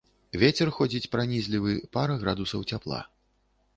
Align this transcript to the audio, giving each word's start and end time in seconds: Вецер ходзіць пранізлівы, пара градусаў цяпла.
Вецер 0.43 0.71
ходзіць 0.77 1.11
пранізлівы, 1.15 1.75
пара 1.99 2.17
градусаў 2.25 2.67
цяпла. 2.75 3.03